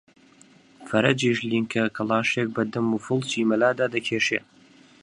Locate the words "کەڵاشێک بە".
1.95-2.63